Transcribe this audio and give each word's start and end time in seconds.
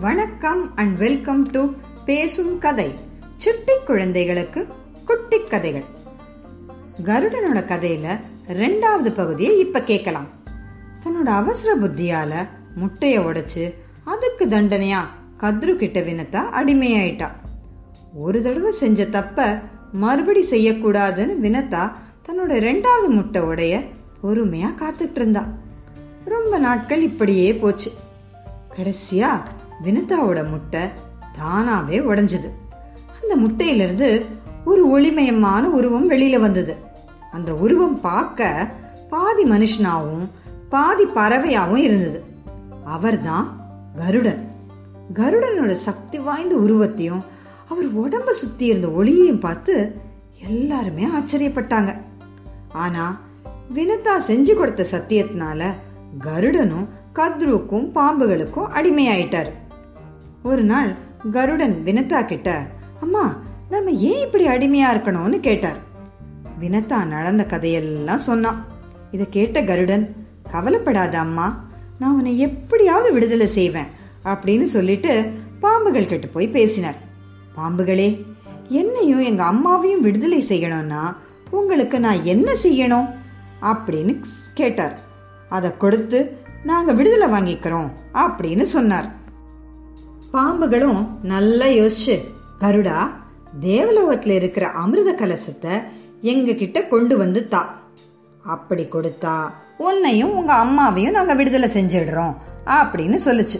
வணக்கம் 0.00 0.76
and 0.76 0.98
welcome 0.98 1.50
to 1.50 1.72
பேசும் 2.04 2.58
கதை. 2.58 2.94
சுட்டி 3.36 3.72
குழந்தைகளுக்கு 3.84 4.66
குட்டி 5.04 5.44
கதைகள். 5.44 5.84
கருடனோட 7.04 7.54
கதையில 7.54 8.20
ரெண்டாவது 8.48 9.14
பகுதியை 9.14 9.58
இப்ப 9.58 9.82
கேட்கலாம். 9.82 10.26
தன்னோட 11.04 11.26
அவசர 11.26 11.86
புத்தியால 11.86 12.48
முட்டைய 12.76 13.20
உடைச்சு 13.20 13.74
அதுக்கு 14.04 14.46
தண்டனையா 14.46 14.98
கத்ரு 15.40 15.76
கிட்ட 15.76 16.00
வினத்தா 16.00 16.42
அடிமையாயிட்டா. 16.52 17.28
ஒரு 18.14 18.42
தடவை 18.42 18.72
செஞ்ச 18.72 19.06
தப்ப 19.06 19.60
மறுபடி 19.92 20.40
செய்யக்கூடாதுன்னு 20.50 21.36
வினத்தா 21.42 21.92
தன்னோட 22.26 22.48
ரெண்டாவது 22.48 23.08
முட்டை 23.08 23.42
உடைய 23.42 23.82
பொறுமையா 24.22 24.74
காத்துட்டு 24.80 25.16
இருந்தா. 25.16 25.48
ரொம்ப 26.24 26.58
நாட்கள் 26.58 27.02
இப்படியே 27.02 27.54
போச்சு. 27.54 27.92
கடைசியா 28.76 29.42
வினிதாவோட 29.84 30.48
முட்டை 30.48 30.80
தானாவே 31.38 31.98
உடஞ்சது. 32.00 32.50
அந்த 33.22 33.36
முட்டையிலிருந்து 33.36 34.24
ஒரு 34.64 34.86
ஒளிமயமான 34.86 35.62
உருவம் 35.62 36.10
வெளியில 36.10 36.40
வந்தது. 36.40 36.76
அந்த 37.32 37.54
உருவம் 37.54 38.00
பார்க்க 38.00 38.70
பாதி 39.10 39.44
மனுஷனாவும் 39.44 40.28
பாதி 40.68 41.04
பறவையாவும் 41.04 41.76
இருந்தது. 41.76 42.24
அவர்தான் 42.84 43.68
கருடன். 43.96 44.48
கருடனோட 45.14 45.72
சக்தி 45.72 46.18
வாய்ந்த 46.18 46.54
உருவத்தையும் 46.54 47.24
அவர் 47.68 47.98
உடம்ப 47.98 48.30
சுத்தி 48.30 48.66
இருந்த 48.66 48.88
ஒளியையும் 48.88 49.40
பார்த்து 49.40 50.00
எல்லாருமே 50.48 51.06
ஆச்சரியப்பட்டாங்க. 51.06 51.96
ஆனா 52.72 53.20
வினதா 53.74 54.20
செஞ்சு 54.26 54.54
கொடுத்த 54.54 54.86
சத்தியத்தினால 54.90 55.74
கருடனும் 56.18 56.88
கத்ருக்கும் 57.14 57.90
பாம்புகளுக்கும் 57.94 58.68
அடிமையாயிட்டாரு. 58.74 59.50
ஒரு 60.42 60.62
நாள் 60.62 60.96
கருடன் 61.32 61.82
வினத்தா 61.84 62.24
கிட்ட 62.24 62.66
அம்மா 63.00 63.36
நம்ம 63.70 63.90
ஏன் 63.90 64.26
இப்படி 64.26 64.46
அடிமையா 64.46 64.86
இருக்கணும்னு 64.86 65.40
கேட்டார். 65.40 65.76
வினத்தா 66.60 67.06
நடந்த 67.06 67.46
கதையெல்லாம் 67.46 68.18
சொன்னான். 68.18 68.64
இதை 69.10 69.26
கேட்ட 69.30 69.64
கருடன் 69.64 70.16
கவலைப்படாத 70.50 71.18
அம்மா 71.18 71.66
நான் 71.98 72.14
உன்னை 72.14 72.38
எப்படியாவது 72.38 73.12
விடுதலை 73.12 73.46
செய்வேன் 73.46 73.86
அப்படின்னு 74.24 74.62
சொல்லிட்டு 74.62 75.32
பாம்புகள் 75.62 76.06
கிட்ட 76.06 76.26
போய் 76.26 76.48
பேசினார். 76.48 76.96
பாம்புகளே 77.56 78.24
என்னையும் 78.68 79.20
எங்க 79.20 79.44
அம்மாவையும் 79.44 80.00
விடுதலை 80.00 80.44
செய்யணும்னா 80.48 81.14
உங்களுக்கு 81.50 82.00
நான் 82.00 82.22
என்ன 82.22 82.52
செய்யணும்? 82.52 83.08
அப்படின்னு 83.62 84.20
கேட்டார். 84.54 84.98
அதை 85.48 85.76
கொடுத்து 85.76 86.38
நாங்க 86.64 86.92
விடுதலை 86.92 87.28
வாங்கிக்கிறோம் 87.28 87.90
அப்படின்னு 88.14 88.62
சொன்னார். 88.62 89.18
பாம்புகளும் 90.34 91.00
நல்லா 91.22 91.66
யோசிச்சு 91.66 92.14
கருடா 92.60 92.98
தேவலோகத்துல 93.60 94.34
இருக்கிற 94.40 94.64
அமிர்த 94.82 95.10
கலசத்தை 95.12 95.72
எங்க 96.20 96.52
கிட்ட 96.52 96.78
கொண்டு 96.82 97.14
வந்து 97.16 97.48
தா. 97.48 97.62
அப்படி 98.44 98.84
கொடுத்தா 98.84 99.34
உன்னையும் 99.76 100.36
உங்க 100.38 100.52
அம்மாவையும் 100.64 101.16
நாங்க 101.18 101.34
விடுதலை 101.34 101.68
செஞ்சிடுறோம் 101.74 102.34
அப்படின்னு 102.78 103.18
சொல்லுச்சு. 103.24 103.58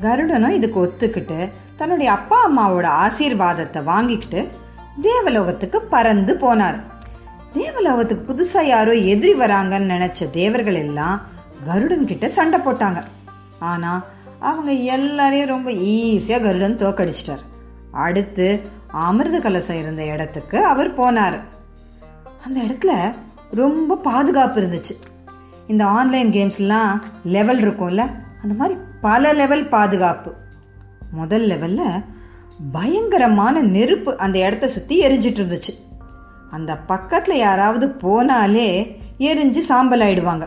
கருடனும் 0.00 0.56
இதுக்கு 0.58 0.78
ஒத்துக்கிட்டு 0.84 1.38
தன்னுடைய 1.76 2.12
அப்பா 2.12 2.38
அம்மாவோட 2.48 2.86
ஆசீர்வாதத்தை 3.04 3.82
வாங்கிக்கிட்டு 3.84 4.42
தேவலோகத்துக்கு 5.02 5.80
பறந்து 5.94 6.34
போனார். 6.34 6.80
தேவலோகத்துக்கு 7.52 8.26
புதுசா 8.30 8.62
யாரோ 8.64 8.92
எதிரி 9.12 9.34
வராங்கன்னு 9.34 9.94
நினைச்ச 9.94 10.30
தேவர்கள் 10.30 10.74
எல்லாம் 10.74 11.16
கருடன் 11.64 12.06
கிட்ட 12.06 12.28
சண்டை 12.28 12.58
போட்டாங்க. 12.58 13.02
ஆனா 13.58 13.92
அவங்க 14.48 14.72
எல்லாரையும் 14.94 15.52
ரொம்ப 15.54 15.70
ஈஸியாக 15.94 16.42
கருடன் 16.42 16.76
தோக்கடிச்சிட்டார். 16.76 17.44
அடுத்து 17.92 18.46
அமிர்த 19.06 19.38
கலசம் 19.38 19.78
இருந்த 19.78 20.02
இடத்துக்கு 20.04 20.58
அவர் 20.64 20.90
போனார். 20.96 21.38
அந்த 22.44 22.56
இடத்துல 22.62 22.92
ரொம்ப 23.50 23.96
பாதுகாப்பு 23.96 24.60
இருந்துச்சு. 24.60 24.94
இந்த 25.66 25.84
ஆன்லைன் 25.84 26.30
கேம்ஸ்லாம் 26.32 27.00
லெவல் 27.24 27.60
இருக்கும்ல 27.62 28.02
அந்த 28.42 28.54
மாதிரி 28.58 28.78
பல 29.00 29.32
லெவல் 29.32 29.68
பாதுகாப்பு. 29.68 30.30
முதல் 31.12 31.46
லெவலில் 31.48 32.04
பயங்கரமான 32.72 33.60
நெருப்பு 33.60 34.18
அந்த 34.18 34.38
இடத்த 34.38 34.68
சுற்றி 34.68 34.96
எரிஞ்சிட்டு 35.06 35.42
இருந்துச்சு. 35.42 35.74
அந்த 36.50 36.72
பக்கத்தில் 36.90 37.36
யாராவது 37.38 37.86
போனாலே 38.02 38.68
எரிஞ்சு 39.18 39.58
சாம்பல் 39.70 40.00
ஆயிடுவாங்க. 40.00 40.46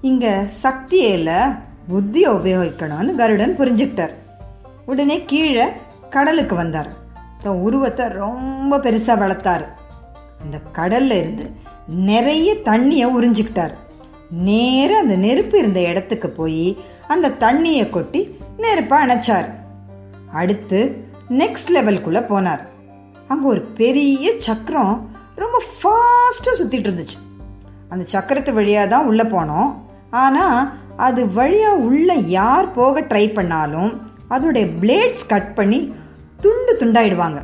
இங்கே 0.00 0.32
சக்தியே 0.62 1.10
புத்தியை 1.88 2.30
உபயோகிக்கணும்னு 2.30 3.14
கருடன் 3.14 3.58
புரிஞ்சுக்கிட்டார். 3.58 4.14
உடனே 4.86 5.24
கீழே 5.24 5.64
கடலுக்கு 6.10 6.54
வந்தார். 6.56 6.88
தன் 7.42 7.60
உருவத்தை 7.60 8.06
ரொம்ப 8.06 8.78
பெருசாக 8.78 9.20
வளர்த்தாரு. 9.22 9.64
அந்த 10.42 10.60
கடல்ல 10.74 11.18
இருந்து 11.18 11.52
நிறைய 11.86 12.54
தண்ணியை 12.54 13.06
உறிஞ்சிக்கிட்டார். 13.18 13.72
நேர 14.30 14.98
அந்த 14.98 15.16
நெருப்பு 15.16 15.58
இருந்த 15.58 15.80
இடத்துக்கு 15.80 16.30
போய் 16.30 16.76
அந்த 17.08 17.28
தண்ணியை 17.28 17.90
கொட்டி 17.90 18.38
நெருப்ப 18.58 18.96
அணைச்சார். 19.06 19.46
அடுத்து 20.32 21.04
நெக்ஸ்ட் 21.30 21.74
லெவலுக்குள்ள 21.74 22.20
போனார். 22.22 22.60
அங்க 23.28 23.46
ஒரு 23.46 23.60
பெரிய 23.60 24.32
சக்கரம் 24.38 25.10
ரொம்ப 25.36 25.62
ஃபாஸ்டா 25.82 26.60
சுத்திட்டு 26.60 26.88
இருந்துச்சு. 26.88 27.18
அந்த 27.88 28.04
சக்கரத்து 28.12 28.52
வழியா 28.52 28.88
தான் 28.88 29.06
உள்ள 29.06 29.24
போனோம். 29.24 29.74
ஆனா 30.10 30.72
அது 30.96 31.30
வழியாக 31.30 31.76
உள்ள 31.76 32.14
யார் 32.14 32.70
போக 32.70 33.00
ட்ரை 33.00 33.32
பண்ணாலும் 33.34 33.92
அதோடைய 34.30 34.66
பிளேட்ஸ் 34.80 35.26
கட் 35.26 35.54
பண்ணி 35.54 35.94
துண்டு 36.40 36.72
துண்டாயிடுவாங்க. 36.80 37.42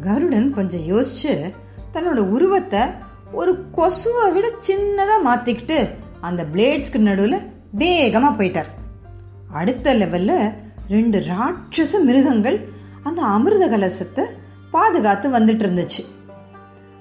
கருடன் 0.00 0.50
கொஞ்சம் 0.50 0.86
யோசிச்சு 0.92 1.52
தன்னோட 1.94 2.20
உருவத்தை 2.34 2.82
ஒரு 3.32 3.52
கொசுவை 3.70 4.32
விட 4.32 4.46
சின்னதாக 4.66 5.26
மாற்றிக்கிட்டு 5.26 5.90
அந்த 6.20 6.44
பிளேட்ஸ்க்கு 6.52 6.98
நடுவில் 6.98 7.46
வேகமாக 7.70 8.44
போயிட்டார். 8.44 8.70
அடுத்த 9.52 9.94
லெவலில் 9.94 10.52
ரெண்டு 10.88 11.18
ராட்சச 11.18 12.00
மிருகங்கள் 12.04 12.58
அந்த 13.02 13.22
அமிர்த 13.22 13.66
கலசத்தை 13.66 14.24
பாதுகாத்து 14.70 15.28
வந்துட்டு 15.30 15.64
இருந்துச்சு. 15.66 16.02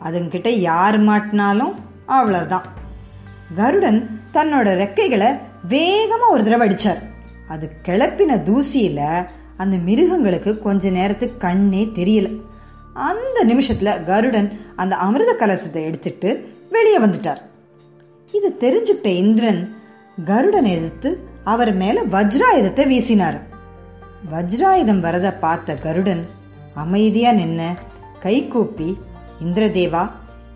அதுங்கிட்ட 0.04 0.50
யார் 0.50 1.00
மாட்டினாலும் 1.00 1.74
அவ்வளோதான் 2.08 2.68
கருடன் 3.56 4.00
தன்னோட 4.34 4.68
ரெக்கைகளை 4.84 5.30
வேகமாக 5.68 6.34
ஒரு 6.34 6.44
தடவை 6.44 6.68
அடித்தார் 6.68 7.02
அது 7.48 7.72
கிளப்பின 7.86 8.38
தூசியில் 8.44 9.28
அந்த 9.58 9.78
மிருகங்களுக்கு 9.78 10.60
கொஞ்ச 10.60 10.90
நேரத்துக்கு 10.90 11.38
கண்ணே 11.38 11.82
தெரியல. 11.94 12.28
அந்த 12.94 13.44
நிமிஷத்தில் 13.44 14.04
கருடன் 14.06 14.50
அந்த 14.76 14.96
அமிர்த 14.96 15.32
கலசத்தை 15.40 15.82
எடுத்துட்டு 15.84 16.30
வெளியே 16.70 17.00
வந்துட்டார். 17.00 17.42
இதை 18.34 18.50
தெரிஞ்சுக்கிட்ட 18.60 19.06
இந்திரன் 19.06 19.62
கருடன் 20.26 20.66
எதிர்த்து 20.66 21.10
அவர் 21.44 21.74
மேலே 21.74 22.02
வஜ்ராயுதத்தை 22.02 22.86
வீசினார். 22.94 23.38
வஜ்ராயுதம் 24.32 25.04
வரதை 25.06 25.32
பார்த்த 25.40 25.76
கருடன் 25.76 26.24
அமைதியாக 26.74 27.38
நின்ன 27.38 27.62
கை 28.20 28.48
கூப்பி 28.48 28.98
இந்திரதேவா 29.40 30.04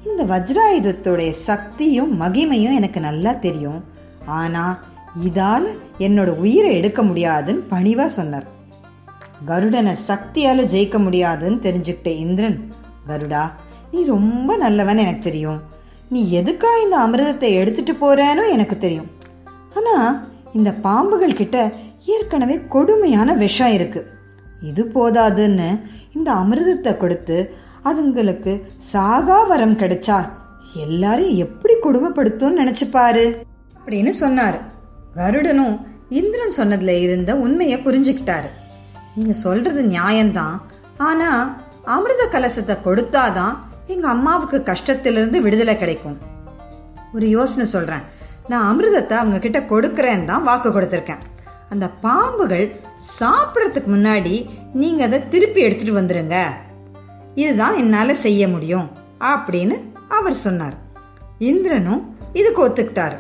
இந்த 0.10 0.24
வஜ்ராயுதத்துடைய 0.24 1.32
சக்தியும் 1.50 2.12
மகிமையும் 2.22 2.78
எனக்கு 2.80 3.00
நல்லா 3.00 3.32
தெரியும். 3.46 3.80
ஆனா 4.26 4.64
இதால் 5.28 5.68
என்னோட 5.98 6.30
உயிரை 6.44 6.72
எடுக்க 6.76 7.04
முடியாதுன்னு 7.04 7.64
பணிவா 7.70 8.06
சொன்னார். 8.06 8.48
கருடனை 9.48 9.94
சக்தியால 10.08 10.66
ஜெயிக்க 10.74 10.98
முடியாதுன்னு 11.00 11.60
தெரிஞ்சுக்கிட்ட 11.66 12.12
இந்திரன் 12.26 12.60
கருடா 13.08 13.44
நீ 13.92 14.06
ரொம்ப 14.06 14.58
நல்லவன் 14.58 14.98
எனக்கு 14.98 15.20
தெரியும். 15.20 15.60
நீ 16.10 16.22
எதுக்காக 16.32 16.84
இந்த 16.86 16.98
அமிர்தத்தை 17.06 17.50
எடுத்துட்டு 17.62 17.94
போறேனோ 17.94 18.44
எனக்கு 18.52 18.78
தெரியும். 18.78 19.10
ஆனா 19.76 19.96
இந்த 20.54 20.72
பாம்புகள் 20.86 21.40
கிட்ட 21.42 21.58
ஏற்கனவே 22.06 22.56
கொடுமையான 22.76 23.34
விஷம் 23.34 23.74
இருக்கு. 23.74 24.02
இது 24.62 24.84
போதாதுன்னு 24.96 25.70
இந்த 26.14 26.30
அமிர்தத்தை 26.42 26.98
கொடுத்து 26.98 27.38
அதுங்களுக்கு 27.90 28.54
சாகா 28.92 29.44
வரம் 29.44 29.80
கிடைச்சா 29.80 30.18
எல்லாரையும் 30.84 31.42
எப்படி 31.48 31.74
கொடுமைப்படுத்தும் 31.80 32.58
நினைச்சுப்பாரு 32.60 33.26
அப்படின்னு 33.80 34.14
சொன்னாரு. 34.20 34.60
கருடனும் 35.16 35.76
இந்திரன் 36.10 36.58
சொன்னதுல 36.58 36.96
இருந்த 37.02 37.36
உண்மையை 37.36 37.78
புரிஞ்சுக்கிட்டாரு. 37.78 38.50
நீங்க 39.16 39.34
சொல்றது 39.34 39.82
நியாயம்தான். 39.82 40.56
ஆனா 40.98 41.30
அமிர்த 41.84 42.24
கலசத்தை 42.32 42.76
கொடுத்தாதான் 42.86 43.56
எங்க 43.88 44.08
அம்மாவுக்கு 44.08 44.58
கஷ்டத்திலிருந்து 44.72 45.40
விடுதலை 45.40 45.78
கிடைக்கும். 45.78 46.18
ஒரு 47.14 47.30
யோசனை 47.30 47.66
சொல்றேன். 47.66 48.04
நான் 48.48 48.68
அமிர்தத்தை 48.70 49.16
அவங்க 49.22 49.40
கிட்ட 49.40 49.60
கொடுக்கறேன்னு 49.60 50.26
தான் 50.26 50.44
வாக்கு 50.44 50.70
கொடுத்துருக்கேன். 50.70 51.24
அந்த 51.70 51.86
பாம்புகள் 52.04 52.66
சாப்பிடறதுக்கு 53.20 53.90
முன்னாடி 53.98 54.36
நீங்க 54.74 55.04
அதை 55.04 55.28
திருப்பி 55.28 55.62
எடுத்துட்டு 55.62 56.00
வந்துருங்க. 56.02 56.38
இதுதான் 57.36 57.78
என்னால் 57.78 58.22
செய்ய 58.26 58.48
முடியும் 58.48 58.88
அப்படின்னு 59.20 59.76
அவர் 60.18 60.38
சொன்னார். 60.46 60.76
இந்திரனும் 61.40 62.02
இதுக்கு 62.34 62.62
ஒத்துக்கிட்டாரு. 62.68 63.18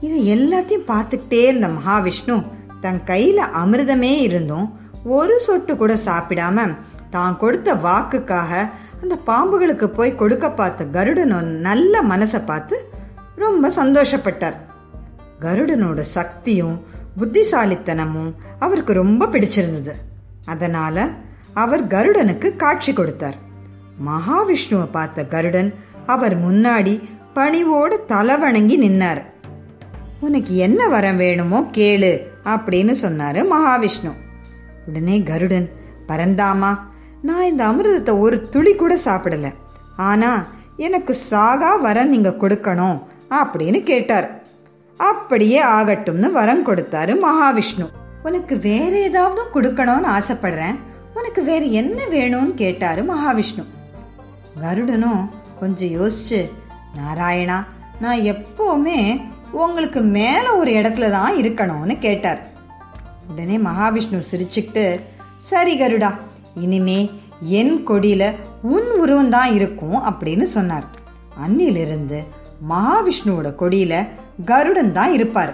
இது 0.00 0.16
எல்லாத்தையும் 0.34 0.88
பார்த்துக்கிட்டே 0.90 1.40
இருந்த 1.46 1.68
மகாவிஷ்ணு 1.68 2.34
தன் 2.80 3.00
கையில 3.06 3.38
அமிர்தமே 3.62 4.12
இருந்தும் 4.26 4.66
ஒரு 5.04 5.40
சொட்டு 5.40 5.76
கூட 5.76 5.94
சாப்பிடாம 6.04 6.66
தான் 7.10 7.36
கொடுத்த 7.36 7.74
வாக்குக்காக 7.74 8.52
அந்த 9.02 9.14
பாம்புகளுக்கு 9.26 9.86
போய் 9.86 10.14
கொடுக்க 10.14 10.46
பார்த்த 10.50 10.84
கருடனோட 10.96 11.48
நல்ல 11.68 12.02
மனசை 12.02 12.40
பார்த்து 12.44 12.76
ரொம்ப 13.34 13.70
சந்தோஷப்பட்டார். 13.76 14.56
கருடனோட 15.40 16.00
சக்தியும் 16.00 16.76
புத்திசாலித்தனமும் 17.18 18.32
அவருக்கு 18.58 18.92
ரொம்ப 18.92 19.26
பிடிச்சிருந்தது. 19.26 19.94
அதனால 20.44 21.08
அவர் 21.54 21.86
கருடனுக்கு 21.86 22.56
காட்சி 22.56 22.92
கொடுத்தார். 22.92 23.34
மகாவிஷ்ணுவை 24.06 24.88
பார்த்த 24.92 25.24
கருடன் 25.24 25.74
அவர் 26.06 26.52
முன்னாடி 26.52 27.08
பணிவோடு 27.34 28.04
தலை 28.04 28.38
வணங்கி 28.38 28.88
நின்னார். 28.88 29.22
உனக்கு 30.20 30.56
என்ன 30.56 30.88
வரம் 30.88 31.16
வேணுமோ 31.16 31.60
கேளு 31.72 32.26
அப்படின்னு 32.44 32.94
சொன்னாரு 33.02 33.40
மகாவிஷ்ணு. 33.52 34.12
உடனே 34.86 35.22
கருடன் 35.22 35.70
பரந்தாமா 36.08 36.78
நான் 37.22 37.44
இந்த 37.44 37.66
அமிர்தத்தை 37.66 38.18
ஒரு 38.18 38.48
துளி 38.48 38.74
கூட 38.74 38.94
சாப்பிடல. 39.04 39.54
ஆனா 39.96 40.46
எனக்கு 40.76 41.16
சாகா 41.30 41.76
வரம் 41.76 42.08
நீங்க 42.08 42.30
கொடுக்கணும் 42.30 43.02
அப்படின்னு 43.30 43.82
கேட்டார். 43.82 44.42
அப்படியே 44.96 45.64
ஆகட்டும்னு 45.64 46.30
வரம் 46.30 46.66
கொடுத்தாரு 46.66 47.14
மகாவிஷ்ணு. 47.26 47.86
உனக்கு 48.22 48.58
வேற 48.58 48.98
ஏதாவது 48.98 49.42
கொடுக்கணும்னு 49.54 50.18
ஆசைப்படுறேன். 50.18 50.78
உனக்கு 51.18 51.42
வேறு 51.48 51.66
என்ன 51.80 51.98
வேணும்னு 52.14 52.54
கேட்டாரு 52.62 53.02
மகாவிஷ்ணு. 53.10 53.62
கருடனும் 54.62 55.22
கொஞ்சம் 55.60 55.92
யோசிச்சு 55.98 56.40
நாராயணா 56.98 57.58
நான் 58.02 58.20
எப்போவுமே 58.32 58.98
உங்களுக்கு 59.62 60.00
மேல 60.16 60.46
ஒரு 60.60 60.70
இடத்துல 60.80 61.06
தான் 61.16 61.36
இருக்கணும்னு 61.42 61.94
கேட்டார். 62.06 62.40
உடனே 63.30 63.56
மகாவிஷ்ணு 63.68 64.18
சிரிச்சுக்கிட்டு 64.30 64.84
சரி 65.48 65.74
கருடா 65.80 66.10
இனிமே 66.64 67.00
என் 67.60 67.74
கொடியில 67.88 68.24
உன் 68.74 68.88
உருவம் 69.02 69.34
தான் 69.36 69.50
இருக்கும் 69.58 69.98
அப்படின்னு 70.10 70.46
சொன்னார். 70.56 70.86
அன்னிலிருந்து 71.44 72.20
மகாவிஷ்ணுவோட 72.72 73.48
கொடியில 73.60 73.94
கருடன் 74.50 74.92
தான் 74.98 75.12
இருப்பார். 75.18 75.52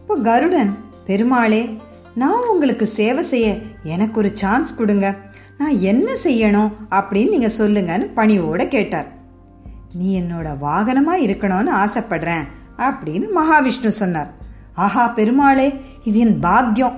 இப்போ 0.00 0.16
கருடன் 0.28 0.70
பெருமாளே 1.08 1.62
நான் 2.22 2.46
உங்களுக்கு 2.52 2.86
சேவை 2.98 3.22
செய்ய 3.32 3.48
எனக்கு 3.86 4.18
ஒரு 4.18 4.30
சான்ஸ் 4.34 4.74
கொடுங்க. 4.74 5.06
நான் 5.58 5.76
என்ன 5.80 6.08
செய்யணும் 6.24 6.70
அப்படின்னு 6.90 7.28
நீங்க 7.28 7.50
சொல்லுங்கன்னு 7.58 8.06
பணிவோட 8.16 8.68
கேட்டார். 8.68 9.08
நீ 9.94 10.20
என்னோட 10.20 10.48
வாகனமா 10.60 11.14
இருக்கணும்னு 11.26 11.72
ஆசைப்படுறேன் 11.82 12.44
அப்படின்னு 12.78 13.26
மகாவிஷ்ணு 13.36 13.88
சொன்னார். 13.88 14.30
ஆஹா 14.74 15.08
பெருமாளே 15.08 15.68
இது 16.04 16.18
என் 16.18 16.40
பாக்கியம் 16.40 16.96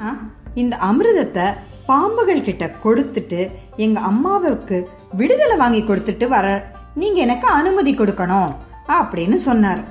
ஆ, 0.00 0.10
இந்த 0.54 0.74
அமிர்தத்தை 0.82 1.46
பாம்புகள் 1.86 2.42
கிட்ட 2.42 2.64
கொடுத்துட்டு 2.84 3.40
எங்க 3.76 4.00
அம்மாவுக்கு 4.00 4.76
விடுதலை 5.12 5.56
வாங்கி 5.56 5.82
கொடுத்துட்டு 5.82 6.28
வர 6.28 6.46
நீங்க 6.94 7.18
எனக்கு 7.20 7.46
அனுமதி 7.46 7.92
கொடுக்கணும் 7.94 8.50
அப்படின்னு 8.96 9.38
சொன்னார். 9.48 9.82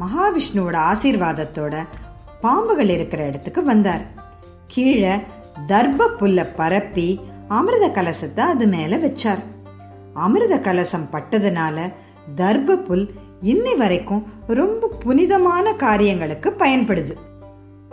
மகாவிஷ்ணுவோட 0.00 0.76
ஆசீர்வாதத்தோட 0.90 1.74
பாம்புகள் 2.40 2.88
இருக்கிற 2.88 3.20
இடத்துக்கு 3.26 3.62
வந்தார். 3.64 4.04
கீழே 4.66 5.14
தர்ப 5.68 6.08
புல்ல 6.18 6.40
பரப்பி 6.56 7.08
அமிர்த 7.48 7.86
கலசத்தை 7.88 8.44
அது 8.52 8.66
மேல 8.66 8.96
வச்சார். 8.96 9.42
அமிர்த 10.14 10.54
கலசம் 10.58 11.06
பட்டதுனால 11.12 11.76
தர்ப 12.36 12.76
புல் 12.76 13.04
இன்னை 13.42 13.74
வரைக்கும் 13.76 14.22
ரொம்ப 14.60 14.90
புனிதமான 15.04 15.72
காரியங்களுக்கு 15.72 16.48
பயன்படுது. 16.58 17.14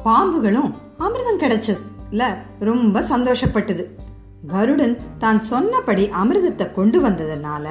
பாம்புகளும் 0.04 0.72
அமிர்தம் 1.00 1.42
கிடைச்சதுல 1.44 2.24
ரொம்ப 2.60 3.04
சந்தோஷப்பட்டது. 3.10 3.86
கருடன் 4.48 4.96
தான் 5.18 5.40
சொன்னபடி 5.40 6.06
அமிர்தத்தை 6.22 6.66
கொண்டு 6.74 7.00
வந்ததுனால 7.02 7.66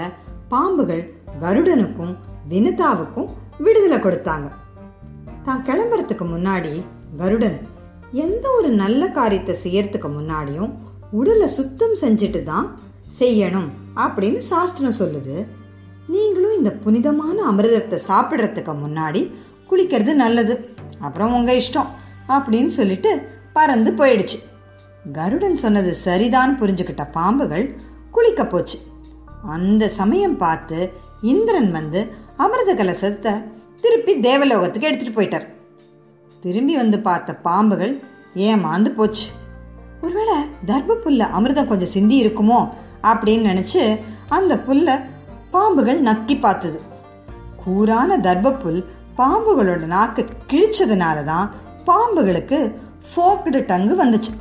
பாம்புகள் 0.49 1.03
கருடனுக்கும் 1.41 2.15
வினிதாவுக்கும் 2.51 3.29
விடுதலை 3.59 3.99
கொடுத்தாங்க. 3.99 4.49
தான் 5.45 5.65
கிளம்புறதுக்கு 5.69 6.25
முன்னாடி 6.35 6.73
கருடன் 7.17 7.59
எந்த 8.13 8.51
ஒரு 8.51 8.69
நல்ல 8.69 9.09
காரியத்தை 9.09 9.55
செய்யறதுக்கு 9.65 10.09
முன்னாடியும் 10.17 10.73
உடலை 11.11 11.49
சுத்தம் 11.49 11.97
செஞ்சுட்டு 12.01 12.43
தான் 12.43 12.79
செய்யணும் 13.19 13.69
அப்படின்னு 13.97 14.39
சாஸ்திரம் 14.39 14.99
சொல்லுது. 14.99 15.47
நீங்களும் 16.07 16.57
இந்த 16.57 16.71
புனிதமான 16.73 17.53
அமிர்தத்தை 17.53 17.99
சாப்பிட்றதுக்கு 18.09 18.75
முன்னாடி 18.85 19.33
குளிக்கிறது 19.71 20.15
நல்லது. 20.15 20.69
அப்புறம் 21.01 21.35
உங்க 21.35 21.53
இஷ்டம் 21.55 21.91
அப்படின்னு 22.29 22.67
சொல்லிட்டு 22.67 23.23
பறந்து 23.53 23.93
போயிடுச்சு. 23.93 24.39
கருடன் 25.13 25.57
சொன்னது 25.57 25.95
சரிதான் 25.95 26.59
புரிஞ்சுக்கிட்ட 26.61 27.07
பாம்புகள் 27.13 27.75
குளிக்க 28.11 28.47
போச்சு. 28.47 28.79
அந்த 29.43 29.89
சமயம் 29.89 30.37
பார்த்து 30.37 30.93
இந்திரன் 31.21 31.71
வந்து 31.71 32.13
அமிர்த 32.37 32.75
கலசத்தை 32.75 33.33
திருப்பி 33.81 34.21
தேவலோகத்துக்கு 34.21 34.89
எடுத்துட்டு 34.89 35.17
போயிட்டார். 35.17 35.47
திரும்பி 36.45 36.75
வந்து 36.77 36.99
பார்த்த 36.99 37.35
பாம்புகள் 37.45 37.93
ஏமாந்து 38.35 38.91
போச்சு. 38.97 39.27
ஒருவேளை 40.03 40.37
தர்ப 40.67 40.97
புல்ல 41.05 41.27
அமிர்தம் 41.37 41.69
கொஞ்சம் 41.69 41.93
சிந்தி 41.97 42.17
இருக்குமோ 42.25 42.59
அப்படின்னு 43.03 43.45
நினைச்சு 43.51 43.83
அந்த 44.29 44.55
புல்ல 44.67 44.89
பாம்புகள் 45.53 46.01
நக்கி 46.03 46.41
பார்த்தது. 46.41 46.81
கூரான 47.63 48.19
தர்ப 48.19 48.55
புல் 48.63 48.81
பாம்புகளோட 49.19 49.85
நாக்கு 49.95 50.23
கிழிச்சதுனால 50.51 51.25
தான் 51.25 51.47
பாம்புகளுக்கு 51.87 52.61
ஃபோக்டு 53.11 53.61
டங்கு 53.71 53.97
வந்துச்சு. 54.03 54.33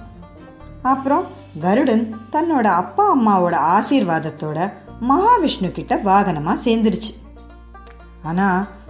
அப்புறம் 0.82 1.26
கருடன் 1.62 2.06
தன்னோட 2.32 2.68
அப்பா 2.82 3.06
அம்மாவோட 3.16 3.56
ஆசீர்வாதத்தோட 3.76 4.60
மகாவிஷ்ணு 5.10 5.72
கிட்ட 5.72 5.96
வாகனமா 6.10 6.56
சேர்ந்துருச்சு. 6.66 7.14
ஆனா 8.24 8.48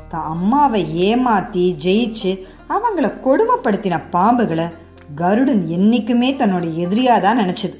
தான் 0.09 0.29
அம்மாவை 0.35 0.81
ஏமாத்தி 1.07 1.65
ஜெயிச்சு 1.85 2.31
அவங்கள 2.73 3.07
கொடுமைப்படுத்தின 3.25 4.01
பாம்புகளை 4.11 4.71
கருடன் 5.15 5.63
என்னைக்குமே 5.67 6.29
தன்னோட 6.35 6.65
எதிரியா 6.83 7.19
தான் 7.19 7.37
நினைச்சது. 7.37 7.77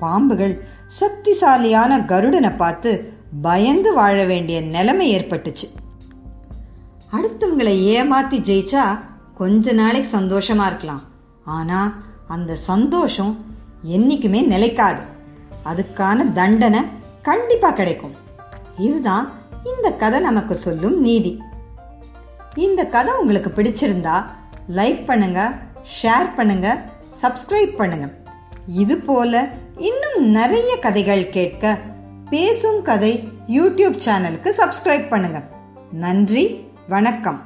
பாம்புகள் 0.00 0.54
சக்திசாலியான 1.00 1.98
கருடனை 2.06 2.56
பார்த்து 2.56 3.12
பயந்து 3.42 3.94
வாழ 3.94 4.24
வேண்டிய 4.24 4.60
நிலைமை 4.60 5.06
ஏற்பட்டுச்சு. 5.16 5.66
அடுத்தவங்களை 7.12 7.74
ஏமாத்தி 7.96 8.38
ஜெயிச்சா 8.48 8.84
கொஞ்ச 9.34 9.72
நாளைக்கு 9.72 10.18
சந்தோஷமா 10.18 10.66
இருக்கலாம். 10.66 11.02
ஆனா 11.44 11.80
அந்த 12.28 12.56
சந்தோஷம் 12.56 13.44
என்னைக்குமே 13.86 14.46
நிலைக்காது. 14.46 15.02
அதுக்கான 15.64 16.32
தண்டனை 16.32 16.80
கண்டிப்பா 17.22 17.70
கிடைக்கும். 17.70 18.14
இதுதான் 18.76 19.30
இந்த 19.64 19.90
கதை 19.92 20.20
நமக்கு 20.20 20.56
சொல்லும் 20.56 21.00
நீதி. 21.00 21.42
இந்த 22.64 22.84
கதை 22.84 23.12
உங்களுக்கு 23.20 23.50
பிடிச்சிருந்தா 23.56 24.16
லைக் 24.76 25.02
பண்ணுங்க 25.06 25.40
ஷேர் 25.96 26.28
பண்ணுங்க 26.36 26.68
சப்ஸ்கிரைப் 27.22 27.74
பண்ணுங்க. 27.76 28.06
இது 28.66 28.96
போல 28.98 29.48
இன்னும் 29.88 30.30
நிறைய 30.30 30.78
கதைகள் 30.78 31.30
கேட்க 31.30 31.78
பேசும் 32.30 32.82
கதை 32.82 33.28
யூடியூப் 33.48 33.98
சேனலுக்கு 34.04 34.52
சப்ஸ்கிரைப் 34.60 35.08
பண்ணுங்க. 35.08 35.42
நன்றி 35.90 36.64
வணக்கம். 36.88 37.45